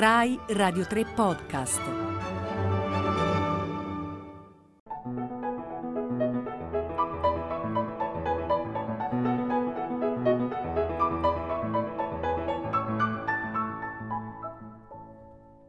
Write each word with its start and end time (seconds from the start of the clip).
Rai 0.00 0.38
Radio 0.50 0.86
3 0.86 1.04
Podcast. 1.06 1.80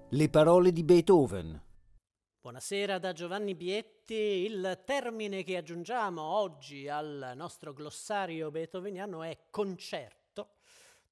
Le 0.09 0.29
parole 0.29 0.71
di 0.71 0.83
Beethoven. 0.83 1.59
Buonasera 2.39 2.99
da 2.99 3.13
Giovanni 3.13 3.55
Bietti. 3.55 4.13
Il 4.13 4.83
termine 4.85 5.41
che 5.41 5.57
aggiungiamo 5.57 6.21
oggi 6.21 6.87
al 6.87 7.31
nostro 7.33 7.73
glossario 7.73 8.51
beethoveniano 8.51 9.23
è 9.23 9.45
concerto 9.49 10.19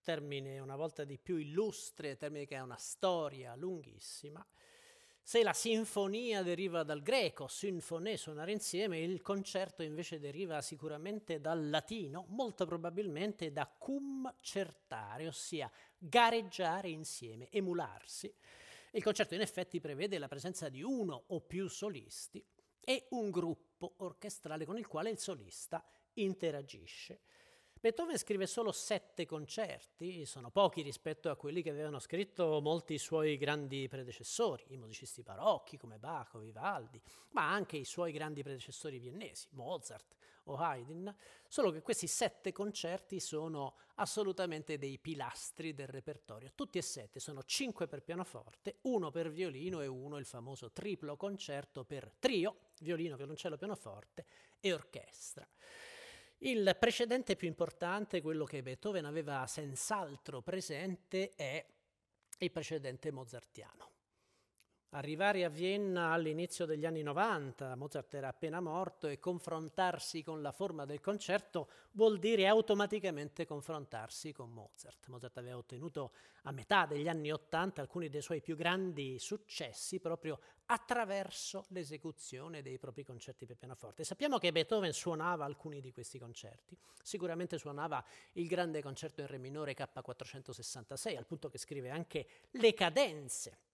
termine 0.07 0.59
una 0.59 0.77
volta 0.77 1.03
di 1.03 1.17
più 1.17 1.35
illustre, 1.35 2.15
termine 2.15 2.45
che 2.45 2.55
ha 2.55 2.63
una 2.63 2.77
storia 2.77 3.53
lunghissima. 3.57 4.45
Se 5.21 5.43
la 5.43 5.51
sinfonia 5.51 6.43
deriva 6.43 6.83
dal 6.83 7.01
greco, 7.01 7.49
sinfoné, 7.49 8.15
suonare 8.15 8.53
insieme, 8.53 9.01
il 9.01 9.21
concerto 9.21 9.83
invece 9.83 10.17
deriva 10.17 10.61
sicuramente 10.61 11.41
dal 11.41 11.69
latino, 11.69 12.23
molto 12.29 12.65
probabilmente 12.65 13.51
da 13.51 13.67
cum 13.67 14.33
certare, 14.39 15.27
ossia 15.27 15.69
gareggiare 15.97 16.87
insieme, 16.87 17.49
emularsi. 17.51 18.33
Il 18.91 19.03
concerto 19.03 19.35
in 19.35 19.41
effetti 19.41 19.81
prevede 19.81 20.17
la 20.19 20.29
presenza 20.29 20.69
di 20.69 20.81
uno 20.81 21.21
o 21.27 21.41
più 21.41 21.67
solisti 21.67 22.41
e 22.79 23.07
un 23.09 23.29
gruppo 23.29 23.95
orchestrale 23.97 24.63
con 24.63 24.77
il 24.77 24.87
quale 24.87 25.09
il 25.09 25.19
solista 25.19 25.83
interagisce. 26.13 27.19
Beethoven 27.79 28.17
scrive 28.17 28.47
solo 28.47 28.71
sette 28.71 29.27
concerti, 29.27 30.25
sono 30.25 30.49
pochi 30.49 30.81
rispetto 30.81 31.29
a 31.29 31.35
quelli 31.35 31.61
che 31.61 31.69
avevano 31.69 31.99
scritto 31.99 32.59
molti 32.59 32.97
suoi 32.97 33.37
grandi 33.37 33.87
predecessori, 33.87 34.65
i 34.69 34.77
musicisti 34.77 35.21
barocchi 35.21 35.77
come 35.77 35.99
Bach 35.99 36.33
o 36.33 36.39
Vivaldi, 36.39 36.99
ma 37.31 37.51
anche 37.51 37.77
i 37.77 37.85
suoi 37.85 38.11
grandi 38.11 38.41
predecessori 38.41 38.97
viennesi, 38.97 39.47
Mozart 39.51 40.15
o 40.45 40.55
Haydn, 40.55 41.13
solo 41.47 41.69
che 41.69 41.83
questi 41.83 42.07
sette 42.07 42.51
concerti 42.51 43.19
sono 43.19 43.75
assolutamente 43.95 44.79
dei 44.79 44.97
pilastri 44.97 45.75
del 45.75 45.87
repertorio. 45.87 46.53
Tutti 46.55 46.79
e 46.79 46.81
sette 46.81 47.19
sono 47.19 47.43
cinque 47.43 47.87
per 47.87 48.01
pianoforte, 48.01 48.77
uno 48.83 49.11
per 49.11 49.29
violino 49.29 49.81
e 49.81 49.87
uno 49.87 50.17
il 50.17 50.25
famoso 50.25 50.71
triplo 50.71 51.15
concerto 51.15 51.83
per 51.83 52.11
trio, 52.17 52.71
violino, 52.79 53.15
violoncello, 53.15 53.55
pianoforte 53.55 54.25
e 54.59 54.73
orchestra. 54.73 55.47
Il 56.39 56.75
precedente 56.79 57.35
più 57.35 57.47
importante, 57.47 58.21
quello 58.21 58.45
che 58.45 58.61
Beethoven 58.61 59.05
aveva 59.05 59.45
senz'altro 59.47 60.41
presente, 60.41 61.33
è 61.35 61.65
il 62.39 62.51
precedente 62.51 63.11
mozartiano. 63.11 63.96
Arrivare 64.91 65.43
a 65.43 65.49
Vienna 65.49 66.11
all'inizio 66.11 66.65
degli 66.65 66.85
anni 66.85 67.03
90, 67.03 67.75
Mozart 67.75 68.13
era 68.13 68.29
appena 68.29 68.61
morto, 68.61 69.07
e 69.07 69.19
confrontarsi 69.19 70.23
con 70.23 70.41
la 70.41 70.53
forma 70.53 70.85
del 70.85 71.01
concerto 71.01 71.69
vuol 71.91 72.19
dire 72.19 72.47
automaticamente 72.47 73.45
confrontarsi 73.45 74.31
con 74.31 74.49
Mozart. 74.49 75.07
Mozart 75.07 75.37
aveva 75.39 75.57
ottenuto 75.57 76.13
a 76.43 76.53
metà 76.53 76.85
degli 76.85 77.09
anni 77.09 77.33
80 77.33 77.81
alcuni 77.81 78.07
dei 78.07 78.21
suoi 78.21 78.39
più 78.39 78.55
grandi 78.55 79.19
successi 79.19 79.99
proprio 79.99 80.39
attraverso 80.67 81.65
l'esecuzione 81.69 82.61
dei 82.61 82.79
propri 82.79 83.03
concerti 83.03 83.45
per 83.45 83.57
pianoforte. 83.57 84.05
Sappiamo 84.05 84.37
che 84.37 84.53
Beethoven 84.53 84.93
suonava 84.93 85.43
alcuni 85.43 85.81
di 85.81 85.91
questi 85.91 86.17
concerti, 86.17 86.77
sicuramente 87.03 87.57
suonava 87.57 88.01
il 88.33 88.47
grande 88.47 88.81
concerto 88.81 89.19
in 89.19 89.27
re 89.27 89.37
minore 89.37 89.75
K466, 89.75 91.17
al 91.17 91.25
punto 91.25 91.49
che 91.49 91.57
scrive 91.57 91.89
anche 91.89 92.25
le 92.51 92.73
cadenze 92.73 93.66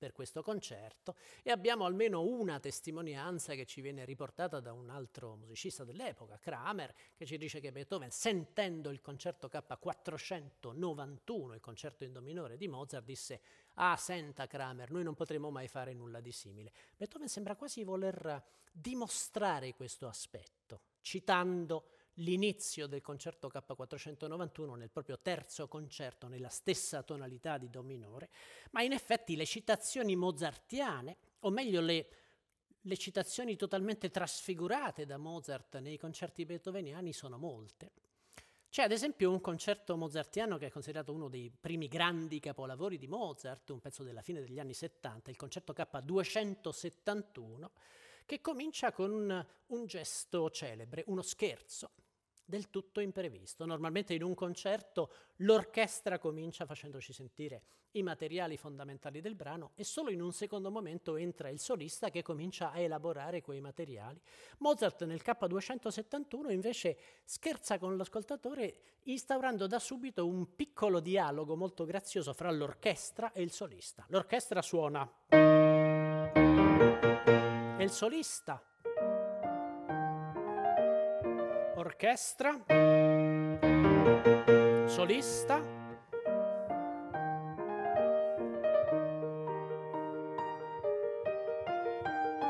per 0.00 0.12
questo 0.12 0.42
concerto 0.42 1.14
e 1.42 1.50
abbiamo 1.50 1.84
almeno 1.84 2.22
una 2.22 2.58
testimonianza 2.58 3.52
che 3.52 3.66
ci 3.66 3.82
viene 3.82 4.06
riportata 4.06 4.58
da 4.58 4.72
un 4.72 4.88
altro 4.88 5.36
musicista 5.36 5.84
dell'epoca, 5.84 6.38
Kramer, 6.38 6.94
che 7.14 7.26
ci 7.26 7.36
dice 7.36 7.60
che 7.60 7.70
Beethoven, 7.70 8.10
sentendo 8.10 8.88
il 8.88 9.02
concerto 9.02 9.50
K491, 9.52 11.52
il 11.52 11.60
concerto 11.60 12.04
in 12.04 12.12
do 12.12 12.22
minore 12.22 12.56
di 12.56 12.66
Mozart, 12.66 13.04
disse 13.04 13.42
Ah, 13.74 13.96
senta 13.96 14.46
Kramer, 14.46 14.90
noi 14.90 15.02
non 15.02 15.14
potremo 15.14 15.50
mai 15.50 15.68
fare 15.68 15.92
nulla 15.92 16.20
di 16.20 16.32
simile. 16.32 16.72
Beethoven 16.96 17.28
sembra 17.28 17.54
quasi 17.54 17.84
voler 17.84 18.42
dimostrare 18.72 19.74
questo 19.74 20.08
aspetto, 20.08 20.80
citando 21.02 21.84
l'inizio 22.20 22.86
del 22.86 23.00
concerto 23.00 23.48
K491 23.48 24.76
nel 24.76 24.90
proprio 24.90 25.18
terzo 25.20 25.68
concerto 25.68 26.28
nella 26.28 26.48
stessa 26.48 27.02
tonalità 27.02 27.58
di 27.58 27.70
Do 27.70 27.82
minore, 27.82 28.30
ma 28.70 28.82
in 28.82 28.92
effetti 28.92 29.36
le 29.36 29.46
citazioni 29.46 30.16
mozartiane, 30.16 31.16
o 31.40 31.50
meglio 31.50 31.80
le, 31.80 32.08
le 32.80 32.96
citazioni 32.96 33.56
totalmente 33.56 34.10
trasfigurate 34.10 35.06
da 35.06 35.16
Mozart 35.16 35.78
nei 35.78 35.98
concerti 35.98 36.44
beethoveniani 36.44 37.12
sono 37.12 37.38
molte. 37.38 37.92
C'è 38.68 38.84
ad 38.84 38.92
esempio 38.92 39.32
un 39.32 39.40
concerto 39.40 39.96
mozartiano 39.96 40.56
che 40.56 40.66
è 40.66 40.70
considerato 40.70 41.12
uno 41.12 41.28
dei 41.28 41.50
primi 41.50 41.88
grandi 41.88 42.38
capolavori 42.38 42.98
di 42.98 43.08
Mozart, 43.08 43.70
un 43.70 43.80
pezzo 43.80 44.04
della 44.04 44.22
fine 44.22 44.40
degli 44.40 44.60
anni 44.60 44.74
70, 44.74 45.30
il 45.30 45.36
concerto 45.36 45.72
K271, 45.72 47.66
che 48.24 48.40
comincia 48.40 48.92
con 48.92 49.10
un, 49.10 49.44
un 49.66 49.86
gesto 49.86 50.50
celebre, 50.50 51.02
uno 51.08 51.22
scherzo 51.22 51.90
del 52.50 52.68
tutto 52.68 53.00
imprevisto. 53.00 53.64
Normalmente 53.64 54.12
in 54.12 54.22
un 54.22 54.34
concerto 54.34 55.10
l'orchestra 55.36 56.18
comincia 56.18 56.66
facendoci 56.66 57.14
sentire 57.14 57.62
i 57.92 58.02
materiali 58.02 58.58
fondamentali 58.58 59.22
del 59.22 59.34
brano 59.34 59.70
e 59.74 59.84
solo 59.84 60.10
in 60.10 60.20
un 60.20 60.32
secondo 60.32 60.70
momento 60.70 61.16
entra 61.16 61.48
il 61.48 61.58
solista 61.58 62.10
che 62.10 62.22
comincia 62.22 62.72
a 62.72 62.78
elaborare 62.78 63.40
quei 63.40 63.60
materiali. 63.60 64.20
Mozart 64.58 65.04
nel 65.04 65.22
K271 65.24 66.50
invece 66.50 66.98
scherza 67.24 67.78
con 67.78 67.96
l'ascoltatore 67.96 68.98
instaurando 69.04 69.66
da 69.66 69.78
subito 69.78 70.26
un 70.26 70.54
piccolo 70.54 71.00
dialogo 71.00 71.56
molto 71.56 71.86
grazioso 71.86 72.34
fra 72.34 72.50
l'orchestra 72.50 73.32
e 73.32 73.40
il 73.40 73.50
solista. 73.50 74.04
L'orchestra 74.08 74.60
suona 74.60 75.10
e 77.80 77.82
il 77.82 77.90
solista 77.90 78.62
orchestra, 81.90 82.52
solista. 84.86 85.58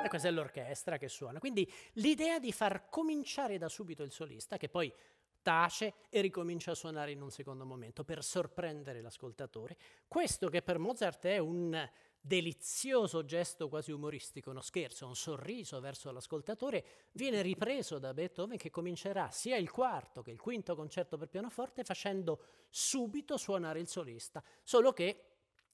E 0.05 0.09
questa 0.09 0.29
è 0.29 0.31
l'orchestra 0.31 0.99
che 0.99 1.09
suona. 1.09 1.39
Quindi 1.39 1.71
l'idea 1.95 2.39
di 2.39 2.53
far 2.53 2.91
cominciare 2.91 3.57
da 3.57 3.71
subito 3.71 4.03
il 4.03 4.11
solista, 4.11 4.59
che 4.59 4.69
poi 4.69 4.93
tace 5.41 5.95
e 6.11 6.21
ricomincia 6.21 6.73
a 6.73 6.75
suonare 6.75 7.13
in 7.13 7.23
un 7.23 7.31
secondo 7.31 7.65
momento 7.65 8.05
per 8.05 8.23
sorprendere 8.23 9.01
l'ascoltatore, 9.01 9.79
questo 10.07 10.51
che 10.51 10.61
per 10.61 10.79
Mozart 10.79 11.25
è 11.25 11.39
un 11.39 11.89
delizioso 12.21 13.25
gesto 13.25 13.69
quasi 13.69 13.93
umoristico, 13.93 14.51
uno 14.51 14.61
scherzo, 14.61 15.07
un 15.07 15.17
sorriso 15.17 15.81
verso 15.81 16.11
l'ascoltatore, 16.11 16.85
viene 17.13 17.41
ripreso 17.41 17.99
da 17.99 18.13
Beethoven 18.13 18.59
che 18.59 18.71
comincerà 18.71 19.31
sia 19.31 19.57
il 19.57 19.71
quarto 19.71 20.23
che 20.23 20.31
il 20.31 20.41
quinto 20.41 20.75
concerto 20.75 21.17
per 21.17 21.29
pianoforte 21.29 21.83
facendo 21.83 22.43
subito 22.69 23.37
suonare 23.37 23.81
il 23.81 23.89
solista, 23.89 24.43
solo 24.63 24.93
che 24.93 25.25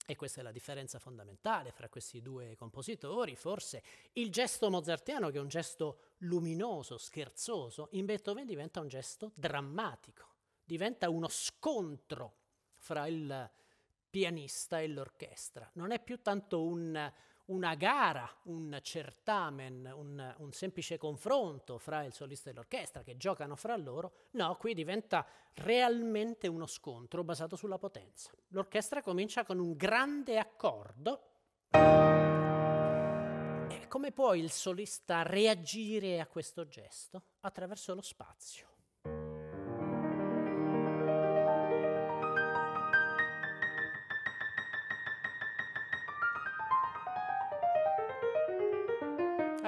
e 0.08 0.14
questa 0.14 0.38
è 0.40 0.44
la 0.44 0.52
differenza 0.52 1.00
fondamentale 1.00 1.72
fra 1.72 1.88
questi 1.88 2.22
due 2.22 2.54
compositori, 2.54 3.34
forse 3.34 3.82
il 4.12 4.30
gesto 4.30 4.70
mozartiano, 4.70 5.30
che 5.30 5.38
è 5.38 5.40
un 5.40 5.48
gesto 5.48 6.12
luminoso, 6.18 6.96
scherzoso, 6.96 7.88
in 7.92 8.04
Beethoven 8.04 8.46
diventa 8.46 8.78
un 8.78 8.86
gesto 8.86 9.32
drammatico, 9.34 10.28
diventa 10.62 11.10
uno 11.10 11.26
scontro 11.28 12.36
fra 12.76 13.08
il 13.08 13.50
pianista 14.16 14.81
e 14.81 14.88
l'orchestra. 14.88 15.69
Non 15.75 15.91
è 15.91 16.00
più 16.03 16.22
tanto 16.22 16.64
un, 16.64 17.12
una 17.46 17.75
gara, 17.75 18.26
un 18.44 18.79
certamen, 18.81 19.93
un, 19.94 20.35
un, 20.38 20.52
semplice 20.52 20.96
confronto 20.96 21.76
fra 21.76 22.02
il 22.02 22.14
solista 22.14 22.49
e 22.49 22.55
l'orchestra 22.55 23.02
che 23.02 23.19
giocano 23.19 23.56
fra 23.56 23.76
loro, 23.76 24.12
no, 24.31 24.56
qui 24.56 24.73
diventa 24.73 25.26
realmente 25.52 26.49
uno 26.49 26.64
scontro 26.64 27.25
basato 27.25 27.56
sulla 27.56 27.76
potenza. 27.76 28.31
L'orchestra 28.49 29.02
comincia 29.02 29.44
con 29.44 29.58
un 29.58 29.76
grande 29.76 30.38
accordo. 30.38 31.20
E 33.69 33.87
come 33.87 34.12
può 34.12 34.32
il 34.32 34.50
solista 34.50 35.25
reagire 35.25 36.20
a 36.20 36.26
questo 36.26 36.67
gesto? 36.67 37.23
Attraverso 37.40 37.94
lo 37.94 38.00
spazio. 38.00 38.75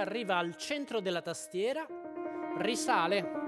Arriva 0.00 0.36
al 0.36 0.56
centro 0.56 1.00
della 1.00 1.22
tastiera, 1.22 1.86
risale, 2.58 3.46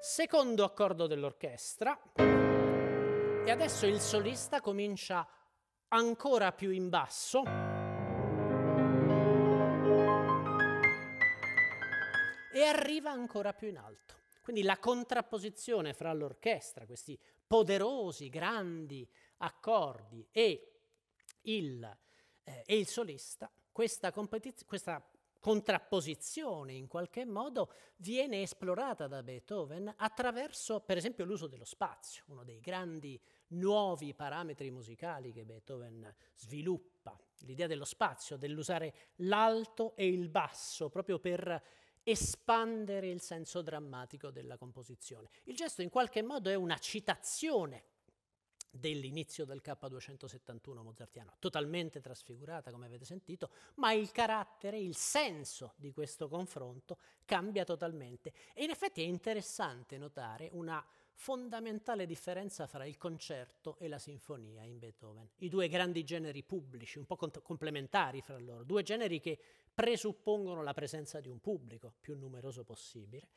secondo 0.00 0.64
accordo 0.64 1.06
dell'orchestra 1.06 1.98
e 2.14 3.50
adesso 3.50 3.86
il 3.86 4.00
solista 4.00 4.60
comincia 4.60 5.26
ancora 5.88 6.52
più 6.52 6.70
in 6.70 6.88
basso. 6.88 7.42
E 12.52 12.62
arriva 12.62 13.10
ancora 13.10 13.52
più 13.52 13.68
in 13.68 13.78
alto. 13.78 14.14
Quindi 14.42 14.62
la 14.62 14.78
contrapposizione 14.78 15.92
fra 15.92 16.12
l'orchestra, 16.12 16.86
questi 16.86 17.18
poderosi, 17.46 18.28
grandi 18.28 19.06
accordi, 19.38 20.26
e 20.30 20.75
il, 21.46 21.96
eh, 22.44 22.62
e 22.66 22.78
il 22.78 22.86
solista, 22.86 23.50
questa, 23.72 24.12
questa 24.12 25.10
contrapposizione 25.46 26.72
in 26.72 26.88
qualche 26.88 27.24
modo 27.24 27.70
viene 27.98 28.42
esplorata 28.42 29.06
da 29.06 29.22
Beethoven 29.22 29.94
attraverso 29.96 30.80
per 30.80 30.96
esempio 30.96 31.24
l'uso 31.24 31.46
dello 31.46 31.64
spazio, 31.64 32.24
uno 32.26 32.42
dei 32.42 32.60
grandi 32.60 33.20
nuovi 33.48 34.12
parametri 34.12 34.70
musicali 34.70 35.32
che 35.32 35.44
Beethoven 35.44 36.12
sviluppa, 36.34 37.16
l'idea 37.40 37.68
dello 37.68 37.84
spazio, 37.84 38.36
dell'usare 38.36 39.12
l'alto 39.16 39.94
e 39.94 40.08
il 40.08 40.28
basso 40.28 40.88
proprio 40.88 41.20
per 41.20 41.62
espandere 42.02 43.08
il 43.08 43.20
senso 43.20 43.62
drammatico 43.62 44.30
della 44.30 44.56
composizione. 44.56 45.28
Il 45.44 45.54
gesto 45.54 45.82
in 45.82 45.90
qualche 45.90 46.22
modo 46.22 46.50
è 46.50 46.54
una 46.54 46.78
citazione 46.78 47.84
dell'inizio 48.78 49.44
del 49.44 49.62
K271 49.64 50.82
mozartiano, 50.82 51.34
totalmente 51.38 52.00
trasfigurata 52.00 52.70
come 52.70 52.86
avete 52.86 53.04
sentito, 53.04 53.50
ma 53.76 53.92
il 53.92 54.10
carattere, 54.10 54.78
il 54.78 54.96
senso 54.96 55.74
di 55.76 55.92
questo 55.92 56.28
confronto 56.28 56.98
cambia 57.24 57.64
totalmente. 57.64 58.32
E 58.54 58.64
in 58.64 58.70
effetti 58.70 59.02
è 59.02 59.06
interessante 59.06 59.98
notare 59.98 60.48
una 60.52 60.84
fondamentale 61.16 62.06
differenza 62.06 62.66
fra 62.66 62.84
il 62.84 62.98
concerto 62.98 63.78
e 63.78 63.88
la 63.88 63.98
sinfonia 63.98 64.62
in 64.64 64.78
Beethoven, 64.78 65.30
i 65.36 65.48
due 65.48 65.68
grandi 65.68 66.04
generi 66.04 66.42
pubblici, 66.42 66.98
un 66.98 67.06
po' 67.06 67.16
cont- 67.16 67.40
complementari 67.42 68.20
fra 68.20 68.38
loro, 68.38 68.64
due 68.64 68.82
generi 68.82 69.18
che 69.18 69.38
presuppongono 69.74 70.62
la 70.62 70.74
presenza 70.74 71.20
di 71.20 71.28
un 71.28 71.40
pubblico 71.40 71.94
più 72.00 72.16
numeroso 72.16 72.64
possibile. 72.64 73.28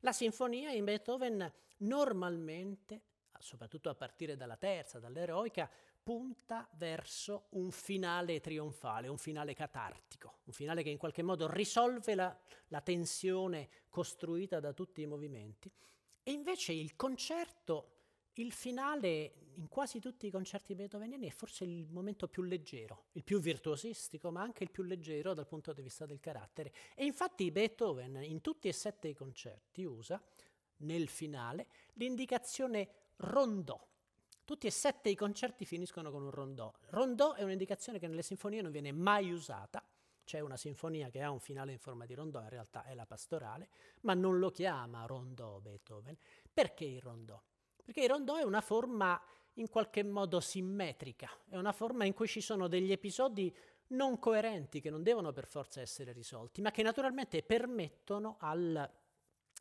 La 0.00 0.12
sinfonia 0.12 0.72
in 0.72 0.84
Beethoven 0.84 1.52
normalmente 1.78 3.00
soprattutto 3.42 3.90
a 3.90 3.94
partire 3.94 4.36
dalla 4.36 4.56
terza, 4.56 5.00
dall'eroica, 5.00 5.68
punta 6.02 6.68
verso 6.74 7.46
un 7.50 7.70
finale 7.70 8.40
trionfale, 8.40 9.08
un 9.08 9.18
finale 9.18 9.52
catartico, 9.54 10.38
un 10.44 10.52
finale 10.52 10.82
che 10.82 10.90
in 10.90 10.98
qualche 10.98 11.22
modo 11.22 11.50
risolve 11.50 12.14
la, 12.14 12.36
la 12.68 12.80
tensione 12.80 13.68
costruita 13.88 14.60
da 14.60 14.72
tutti 14.72 15.02
i 15.02 15.06
movimenti. 15.06 15.70
E 16.22 16.30
invece 16.30 16.72
il 16.72 16.94
concerto, 16.94 17.90
il 18.34 18.52
finale 18.52 19.34
in 19.56 19.68
quasi 19.68 19.98
tutti 19.98 20.26
i 20.26 20.30
concerti 20.30 20.74
beethoveniani 20.74 21.26
è 21.26 21.30
forse 21.30 21.64
il 21.64 21.86
momento 21.90 22.28
più 22.28 22.42
leggero, 22.42 23.06
il 23.12 23.24
più 23.24 23.40
virtuosistico, 23.40 24.30
ma 24.30 24.40
anche 24.40 24.62
il 24.62 24.70
più 24.70 24.84
leggero 24.84 25.34
dal 25.34 25.46
punto 25.46 25.72
di 25.72 25.82
vista 25.82 26.06
del 26.06 26.20
carattere. 26.20 26.72
E 26.94 27.04
infatti 27.04 27.50
Beethoven 27.50 28.22
in 28.22 28.40
tutti 28.40 28.68
e 28.68 28.72
sette 28.72 29.08
i 29.08 29.14
concerti 29.14 29.84
usa 29.84 30.22
nel 30.78 31.08
finale 31.08 31.66
l'indicazione 31.94 33.01
rondò. 33.22 33.78
Tutti 34.44 34.66
e 34.66 34.70
sette 34.70 35.08
i 35.08 35.14
concerti 35.14 35.64
finiscono 35.64 36.10
con 36.10 36.22
un 36.22 36.30
rondò. 36.30 36.72
Rondò 36.90 37.34
è 37.34 37.42
un'indicazione 37.42 37.98
che 37.98 38.08
nelle 38.08 38.22
sinfonie 38.22 38.60
non 38.60 38.70
viene 38.70 38.92
mai 38.92 39.30
usata. 39.32 39.82
C'è 40.24 40.40
una 40.40 40.56
sinfonia 40.56 41.08
che 41.10 41.22
ha 41.22 41.30
un 41.30 41.40
finale 41.40 41.72
in 41.72 41.78
forma 41.78 42.06
di 42.06 42.14
rondò, 42.14 42.40
in 42.40 42.48
realtà 42.48 42.84
è 42.84 42.94
la 42.94 43.06
pastorale, 43.06 43.68
ma 44.02 44.14
non 44.14 44.38
lo 44.38 44.50
chiama 44.50 45.04
rondò 45.06 45.58
Beethoven. 45.60 46.16
Perché 46.52 46.84
il 46.84 47.00
rondò? 47.00 47.40
Perché 47.82 48.02
il 48.02 48.08
rondò 48.08 48.36
è 48.36 48.42
una 48.42 48.60
forma 48.60 49.20
in 49.54 49.68
qualche 49.68 50.02
modo 50.02 50.40
simmetrica, 50.40 51.28
è 51.48 51.56
una 51.56 51.72
forma 51.72 52.04
in 52.04 52.14
cui 52.14 52.26
ci 52.26 52.40
sono 52.40 52.68
degli 52.68 52.92
episodi 52.92 53.54
non 53.88 54.18
coerenti 54.18 54.80
che 54.80 54.90
non 54.90 55.02
devono 55.02 55.32
per 55.32 55.46
forza 55.46 55.80
essere 55.80 56.12
risolti, 56.12 56.62
ma 56.62 56.70
che 56.70 56.82
naturalmente 56.82 57.42
permettono 57.42 58.36
al 58.40 58.90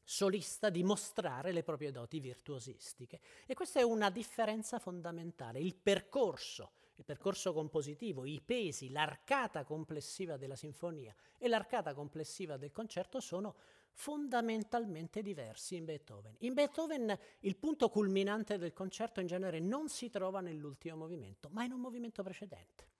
solista 0.04 0.70
di 0.70 0.84
mostrare 0.84 1.52
le 1.52 1.64
proprie 1.64 1.92
doti 1.92 2.20
virtuosistiche. 2.20 3.20
E 3.46 3.54
questa 3.54 3.80
è 3.80 3.84
una 3.84 4.10
differenza 4.10 4.80
fondamentale. 4.80 5.60
Il 5.60 5.76
percorso, 5.76 6.72
il 6.96 7.06
percorso 7.06 7.54
compositivo, 7.54 8.26
i 8.26 8.42
pesi, 8.42 8.90
l'arcata 8.90 9.64
complessiva 9.64 10.38
della 10.38 10.56
sinfonia 10.56 11.16
e 11.38 11.48
l'arcata 11.48 11.94
complessiva 11.94 12.58
del 12.58 12.72
concerto 12.72 13.20
sono 13.20 13.56
fondamentalmente 13.94 15.22
diversi 15.22 15.76
in 15.76 15.86
Beethoven. 15.86 16.36
In 16.40 16.54
Beethoven 16.54 17.18
il 17.40 17.58
punto 17.58 17.90
culminante 17.90 18.58
del 18.58 18.74
concerto 18.74 19.20
in 19.20 19.28
genere 19.28 19.60
non 19.60 19.90
si 19.90 20.10
trova 20.10 20.42
nell'ultimo 20.42 20.96
movimento, 20.96 21.50
ma 21.52 21.64
in 21.64 21.74
un 21.74 21.80
movimento 21.80 22.24
precedente 22.24 22.91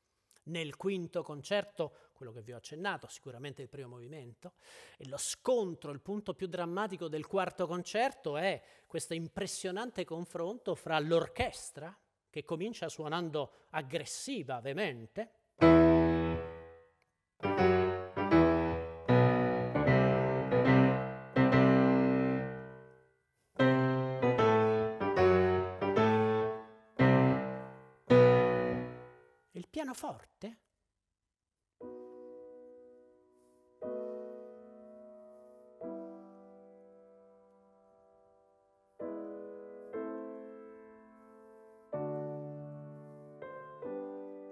nel 0.44 0.76
quinto 0.76 1.24
concerto, 1.24 2.10
quello 2.14 2.32
che 2.32 2.42
vi 2.42 2.54
ho 2.54 2.58
accennato, 2.58 3.08
sicuramente 3.08 3.62
il 3.62 3.70
primo 3.70 3.90
movimento, 3.90 4.54
e 4.98 5.08
lo 5.08 5.18
scontro, 5.18 5.92
il 5.92 6.02
punto 6.02 6.34
più 6.34 6.48
drammatico 6.48 7.08
del 7.08 7.28
quarto 7.28 7.68
concerto 7.68 8.38
è 8.38 8.62
questo 8.88 9.14
impressionante 9.14 10.06
confronto 10.06 10.76
fra 10.76 11.00
l'orchestra, 11.00 11.96
che 12.30 12.44
comincia 12.44 12.88
suonando 12.90 13.66
aggressiva, 13.72 14.62
veemente, 14.62 15.32
pianoforte? 29.72 30.58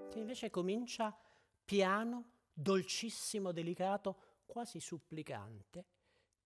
Che 0.10 0.18
invece 0.18 0.50
comincia 0.50 1.16
piano, 1.66 2.31
dolcissimo, 2.54 3.51
delicato, 3.51 4.16
quasi 4.45 4.80
supplicante. 4.80 5.86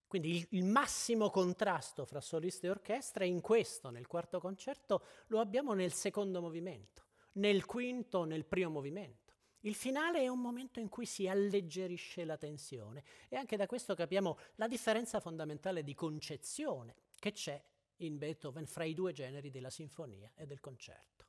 Quindi 0.06 0.36
il, 0.36 0.46
il, 0.50 0.64
massimo 0.64 1.30
contrasto 1.30 2.04
fra 2.04 2.20
solista 2.20 2.66
e 2.66 2.70
orchestra 2.70 3.24
in 3.24 3.40
questo, 3.40 3.90
nel 3.90 4.06
quarto 4.06 4.38
concerto, 4.38 5.04
lo 5.28 5.40
abbiamo 5.40 5.72
nel 5.72 5.92
secondo 5.92 6.40
movimento 6.40 7.04
nel 7.34 7.64
quinto, 7.64 8.24
nel 8.24 8.44
primo 8.44 8.70
movimento. 8.70 9.32
Il 9.60 9.74
finale 9.74 10.20
è 10.20 10.28
un 10.28 10.40
momento 10.40 10.78
in 10.78 10.88
cui 10.88 11.06
si 11.06 11.26
alleggerisce 11.26 12.24
la 12.24 12.36
tensione 12.36 13.02
e 13.28 13.36
anche 13.36 13.56
da 13.56 13.66
questo 13.66 13.94
capiamo 13.94 14.36
la 14.56 14.68
differenza 14.68 15.20
fondamentale 15.20 15.82
di 15.82 15.94
concezione 15.94 16.96
che 17.18 17.32
c'è 17.32 17.62
in 17.98 18.18
Beethoven 18.18 18.66
fra 18.66 18.84
i 18.84 18.92
due 18.92 19.12
generi 19.12 19.50
della 19.50 19.70
sinfonia 19.70 20.30
e 20.34 20.46
del 20.46 20.60
concerto. 20.60 21.24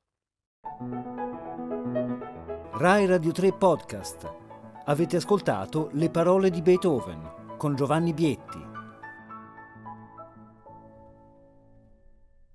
Rai 2.77 3.05
Radio 3.05 3.31
3 3.31 3.53
Podcast. 3.53 4.33
Avete 4.83 5.15
ascoltato 5.15 5.89
Le 5.93 6.09
parole 6.09 6.49
di 6.49 6.61
Beethoven 6.61 7.55
con 7.57 7.75
Giovanni 7.75 8.13
Bietti. 8.13 8.64